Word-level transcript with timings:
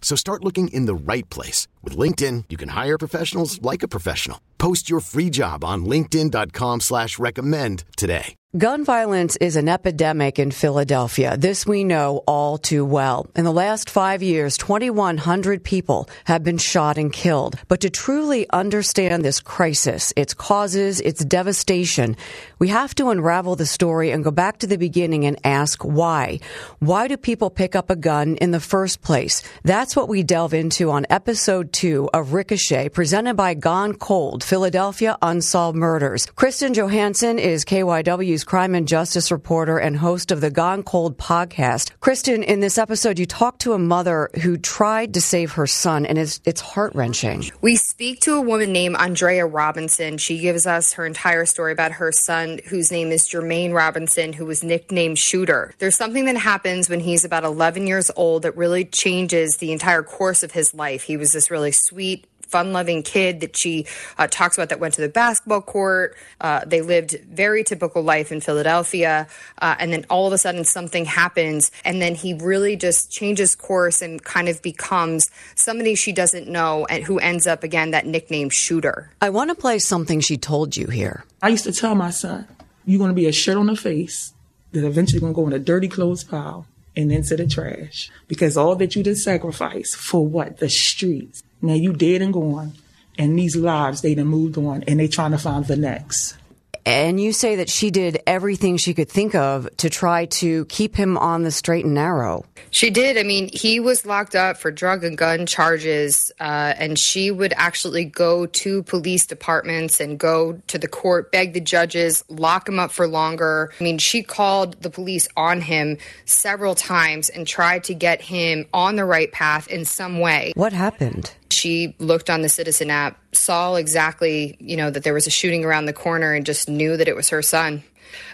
So 0.00 0.16
start 0.16 0.44
looking 0.44 0.68
in 0.68 0.86
the 0.86 1.12
right 1.12 1.28
place. 1.28 1.68
With 1.82 1.96
LinkedIn, 1.98 2.44
you 2.48 2.56
can 2.56 2.70
hire 2.70 2.96
professionals 2.98 3.60
like 3.60 3.82
a 3.82 3.88
professional. 3.88 4.40
Post 4.58 4.90
your 4.90 5.00
free 5.00 5.30
job 5.30 5.64
on 5.64 5.84
linkedin.com 5.84 6.80
slash 6.80 7.18
recommend 7.18 7.84
today. 7.96 8.34
Gun 8.56 8.82
violence 8.82 9.36
is 9.42 9.56
an 9.56 9.68
epidemic 9.68 10.38
in 10.38 10.52
Philadelphia. 10.52 11.36
This 11.36 11.66
we 11.66 11.84
know 11.84 12.22
all 12.26 12.56
too 12.56 12.82
well. 12.82 13.26
In 13.34 13.44
the 13.44 13.52
last 13.52 13.90
five 13.90 14.22
years, 14.22 14.56
2,100 14.56 15.62
people 15.62 16.08
have 16.24 16.44
been 16.44 16.56
shot 16.56 16.96
and 16.96 17.12
killed. 17.12 17.56
But 17.68 17.82
to 17.82 17.90
truly 17.90 18.48
understand 18.48 19.22
this 19.22 19.40
crisis, 19.40 20.14
its 20.16 20.32
causes, 20.32 20.98
its 21.02 21.22
devastation, 21.22 22.16
we 22.58 22.68
have 22.68 22.94
to 22.94 23.10
unravel 23.10 23.54
the 23.54 23.66
story 23.66 24.12
and 24.12 24.24
go 24.24 24.30
back 24.30 24.60
to 24.60 24.66
the 24.66 24.78
beginning 24.78 25.26
and 25.26 25.38
ask 25.44 25.84
why. 25.84 26.40
Why 26.78 27.06
do 27.06 27.18
people 27.18 27.50
pick 27.50 27.76
up 27.76 27.90
a 27.90 27.96
gun 27.96 28.36
in 28.36 28.50
the 28.50 28.60
first 28.60 29.02
place? 29.02 29.42
That's 29.62 29.87
what 29.96 30.08
we 30.08 30.22
delve 30.22 30.54
into 30.54 30.90
on 30.90 31.06
episode 31.08 31.72
two 31.72 32.10
of 32.12 32.32
Ricochet, 32.32 32.88
presented 32.90 33.34
by 33.34 33.54
Gone 33.54 33.94
Cold, 33.94 34.44
Philadelphia 34.44 35.16
Unsolved 35.22 35.78
Murders. 35.78 36.26
Kristen 36.26 36.74
Johanson 36.74 37.38
is 37.38 37.64
KYW's 37.64 38.44
crime 38.44 38.74
and 38.74 38.86
justice 38.86 39.30
reporter 39.30 39.78
and 39.78 39.96
host 39.96 40.30
of 40.30 40.40
the 40.40 40.50
Gone 40.50 40.82
Cold 40.82 41.16
podcast. 41.16 41.92
Kristen, 42.00 42.42
in 42.42 42.60
this 42.60 42.76
episode, 42.76 43.18
you 43.18 43.24
talk 43.26 43.58
to 43.60 43.72
a 43.72 43.78
mother 43.78 44.28
who 44.42 44.56
tried 44.56 45.14
to 45.14 45.20
save 45.20 45.52
her 45.52 45.66
son, 45.66 46.04
and 46.04 46.18
it's, 46.18 46.40
it's 46.44 46.60
heart 46.60 46.94
wrenching. 46.94 47.44
We 47.60 47.76
speak 47.76 48.20
to 48.20 48.34
a 48.34 48.40
woman 48.40 48.72
named 48.72 48.96
Andrea 48.96 49.46
Robinson. 49.46 50.18
She 50.18 50.38
gives 50.38 50.66
us 50.66 50.92
her 50.94 51.06
entire 51.06 51.46
story 51.46 51.72
about 51.72 51.92
her 51.92 52.12
son, 52.12 52.60
whose 52.66 52.90
name 52.90 53.12
is 53.12 53.28
Jermaine 53.28 53.72
Robinson, 53.72 54.32
who 54.32 54.44
was 54.44 54.62
nicknamed 54.62 55.18
Shooter. 55.18 55.72
There's 55.78 55.96
something 55.96 56.26
that 56.26 56.36
happens 56.36 56.90
when 56.90 57.00
he's 57.00 57.24
about 57.24 57.44
11 57.44 57.86
years 57.86 58.10
old 58.16 58.42
that 58.42 58.56
really 58.56 58.84
changes 58.84 59.56
the 59.56 59.77
entire 59.78 60.02
course 60.02 60.42
of 60.42 60.50
his 60.50 60.74
life. 60.74 61.04
He 61.04 61.16
was 61.16 61.30
this 61.30 61.52
really 61.52 61.70
sweet, 61.70 62.26
fun 62.48 62.72
loving 62.72 63.04
kid 63.04 63.40
that 63.42 63.56
she 63.56 63.86
uh, 64.18 64.26
talks 64.26 64.58
about 64.58 64.70
that 64.70 64.80
went 64.80 64.94
to 64.94 65.00
the 65.00 65.08
basketball 65.08 65.62
court. 65.62 66.16
Uh, 66.40 66.64
they 66.66 66.80
lived 66.80 67.16
very 67.30 67.62
typical 67.62 68.02
life 68.02 68.32
in 68.32 68.40
Philadelphia. 68.40 69.28
Uh, 69.62 69.76
and 69.78 69.92
then 69.92 70.04
all 70.10 70.26
of 70.26 70.32
a 70.32 70.38
sudden 70.38 70.64
something 70.64 71.04
happens. 71.04 71.70
And 71.84 72.02
then 72.02 72.16
he 72.16 72.34
really 72.34 72.74
just 72.74 73.12
changes 73.12 73.54
course 73.54 74.02
and 74.02 74.20
kind 74.24 74.48
of 74.48 74.60
becomes 74.62 75.30
somebody 75.54 75.94
she 75.94 76.10
doesn't 76.10 76.48
know 76.48 76.84
and 76.90 77.04
who 77.04 77.20
ends 77.20 77.46
up 77.46 77.62
again 77.62 77.92
that 77.92 78.04
nickname 78.04 78.50
shooter. 78.50 79.12
I 79.20 79.30
want 79.30 79.50
to 79.50 79.54
play 79.54 79.78
something 79.78 80.18
she 80.18 80.36
told 80.36 80.76
you 80.76 80.88
here. 80.88 81.24
I 81.40 81.50
used 81.50 81.64
to 81.64 81.72
tell 81.72 81.94
my 81.94 82.10
son, 82.10 82.48
you're 82.84 82.98
going 82.98 83.10
to 83.10 83.14
be 83.14 83.26
a 83.26 83.32
shirt 83.32 83.56
on 83.56 83.66
the 83.66 83.76
face 83.76 84.32
that 84.72 84.84
eventually 84.84 85.20
going 85.20 85.32
to 85.32 85.36
go 85.36 85.46
in 85.46 85.52
a 85.52 85.58
dirty 85.58 85.86
clothes 85.86 86.24
pile 86.24 86.66
and 86.98 87.12
into 87.12 87.36
the 87.36 87.46
trash 87.46 88.10
because 88.26 88.56
all 88.56 88.74
that 88.74 88.96
you 88.96 89.04
did 89.04 89.16
sacrifice 89.16 89.94
for 89.94 90.26
what? 90.26 90.58
The 90.58 90.68
streets. 90.68 91.44
Now 91.62 91.74
you 91.74 91.92
dead 91.92 92.22
and 92.22 92.32
gone, 92.32 92.72
and 93.16 93.38
these 93.38 93.56
lives 93.56 94.02
they 94.02 94.14
done 94.14 94.26
moved 94.26 94.58
on, 94.58 94.82
and 94.82 94.98
they 94.98 95.06
trying 95.06 95.30
to 95.30 95.38
find 95.38 95.64
the 95.64 95.76
next. 95.76 96.36
And 96.84 97.20
you 97.20 97.32
say 97.32 97.56
that 97.56 97.68
she 97.68 97.90
did 97.90 98.22
everything 98.26 98.76
she 98.76 98.94
could 98.94 99.08
think 99.08 99.34
of 99.34 99.68
to 99.78 99.90
try 99.90 100.26
to 100.26 100.64
keep 100.66 100.96
him 100.96 101.16
on 101.18 101.42
the 101.42 101.50
straight 101.50 101.84
and 101.84 101.94
narrow. 101.94 102.44
She 102.70 102.90
did. 102.90 103.16
I 103.16 103.22
mean, 103.22 103.50
he 103.52 103.80
was 103.80 104.04
locked 104.04 104.34
up 104.34 104.56
for 104.56 104.70
drug 104.70 105.04
and 105.04 105.16
gun 105.16 105.46
charges, 105.46 106.30
uh, 106.40 106.74
and 106.76 106.98
she 106.98 107.30
would 107.30 107.52
actually 107.56 108.04
go 108.04 108.46
to 108.46 108.82
police 108.82 109.26
departments 109.26 110.00
and 110.00 110.18
go 110.18 110.60
to 110.66 110.78
the 110.78 110.88
court, 110.88 111.32
beg 111.32 111.52
the 111.52 111.60
judges, 111.60 112.24
lock 112.28 112.68
him 112.68 112.78
up 112.78 112.90
for 112.90 113.06
longer. 113.06 113.72
I 113.80 113.84
mean, 113.84 113.98
she 113.98 114.22
called 114.22 114.80
the 114.82 114.90
police 114.90 115.28
on 115.36 115.60
him 115.60 115.98
several 116.24 116.74
times 116.74 117.28
and 117.28 117.46
tried 117.46 117.84
to 117.84 117.94
get 117.94 118.20
him 118.20 118.66
on 118.72 118.96
the 118.96 119.04
right 119.04 119.32
path 119.32 119.68
in 119.68 119.84
some 119.84 120.20
way. 120.20 120.52
What 120.54 120.72
happened? 120.72 121.32
She 121.58 121.96
looked 121.98 122.30
on 122.30 122.42
the 122.42 122.48
Citizen 122.48 122.88
app, 122.90 123.18
saw 123.32 123.74
exactly, 123.74 124.56
you 124.60 124.76
know, 124.76 124.90
that 124.90 125.02
there 125.02 125.14
was 125.14 125.26
a 125.26 125.30
shooting 125.30 125.64
around 125.64 125.86
the 125.86 125.92
corner 125.92 126.32
and 126.32 126.46
just 126.46 126.68
knew 126.68 126.96
that 126.96 127.08
it 127.08 127.16
was 127.16 127.28
her 127.30 127.42
son. 127.42 127.82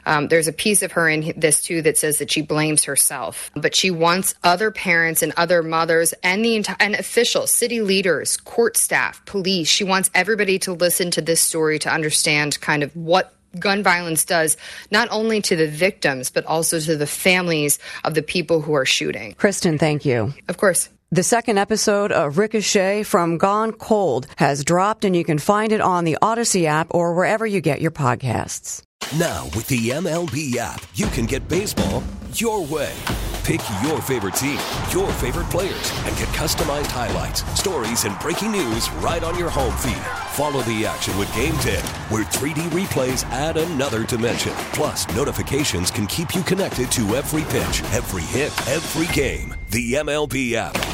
Um, 0.07 0.29
there's 0.29 0.47
a 0.47 0.53
piece 0.53 0.83
of 0.83 0.93
her 0.93 1.09
in 1.09 1.33
this 1.37 1.63
too 1.63 1.81
that 1.83 1.97
says 1.97 2.19
that 2.19 2.31
she 2.31 2.43
blames 2.43 2.85
herself, 2.85 3.51
but 3.57 3.75
she 3.75 3.91
wants 3.91 4.35
other 4.45 4.71
parents 4.71 5.23
and 5.23 5.33
other 5.37 5.63
mothers 5.63 6.13
and 6.23 6.45
the 6.45 6.55
entire 6.55 6.77
and 6.79 6.95
officials, 6.95 7.51
city 7.51 7.81
leaders, 7.81 8.37
court 8.37 8.77
staff, 8.77 9.25
police. 9.25 9.69
She 9.69 9.85
wants 9.85 10.11
everybody 10.15 10.59
to 10.61 10.73
listen 10.75 11.11
to 11.13 11.23
this 11.23 11.41
story 11.41 11.79
to 11.81 11.93
understand 11.93 12.61
kind 12.61 12.83
of 12.83 12.95
what 12.95 13.35
gun 13.59 13.83
violence 13.83 14.25
does 14.25 14.57
not 14.91 15.09
only 15.11 15.41
to 15.41 15.55
the 15.55 15.69
victims 15.69 16.29
but 16.29 16.45
also 16.45 16.81
to 16.81 16.97
the 16.97 17.07
families 17.07 17.79
of 18.03 18.15
the 18.15 18.23
people 18.23 18.61
who 18.61 18.75
are 18.75 18.85
shooting. 18.85 19.33
Kristen, 19.35 19.79
thank 19.79 20.05
you. 20.05 20.35
Of 20.49 20.57
course. 20.57 20.89
The 21.15 21.23
second 21.23 21.59
episode 21.59 22.11
of 22.11 22.39
Ricochet 22.39 23.05
from 23.05 23.39
Gone 23.39 23.71
Cold 23.71 24.27
has 24.35 24.65
dropped, 24.65 25.05
and 25.05 25.15
you 25.15 25.23
can 25.23 25.39
find 25.39 25.71
it 25.71 25.81
on 25.81 26.03
the 26.03 26.19
Odyssey 26.21 26.67
app 26.67 26.89
or 26.91 27.15
wherever 27.15 27.47
you 27.47 27.61
get 27.61 27.81
your 27.81 27.93
podcasts. 27.93 28.83
Now, 29.17 29.45
with 29.55 29.69
the 29.69 29.91
MLB 29.91 30.57
app, 30.57 30.85
you 30.95 31.07
can 31.07 31.27
get 31.27 31.47
baseball 31.47 32.03
your 32.33 32.65
way. 32.67 32.93
Pick 33.45 33.61
your 33.85 34.03
favorite 34.03 34.35
team, 34.35 34.59
your 34.91 35.09
favorite 35.13 35.49
players, 35.51 35.93
and 36.05 36.17
get 36.17 36.27
customized 36.31 36.87
highlights, 36.87 37.45
stories, 37.61 38.07
and 38.07 38.19
breaking 38.19 38.51
news 38.51 38.91
right 38.95 39.23
on 39.23 39.39
your 39.39 39.51
home 39.51 39.77
feed. 39.77 40.03
Follow 40.33 40.63
the 40.63 40.85
action 40.85 41.17
with 41.17 41.33
Game 41.33 41.57
Day, 41.59 41.83
where 42.09 42.25
3D 42.25 42.71
replays 42.71 43.23
add 43.27 43.57
another 43.57 44.05
dimension. 44.05 44.53
Plus, 44.73 45.07
notifications 45.15 45.93
can 45.93 46.09
keep 46.09 46.35
you 46.35 46.43
connected 46.43 46.91
to 46.91 47.15
every 47.15 47.43
pitch, 47.43 47.85
every 47.93 48.23
hit, 48.23 48.51
every 48.67 49.07
game. 49.15 49.55
The 49.71 49.93
MLB 49.93 50.55
app. 50.55 50.94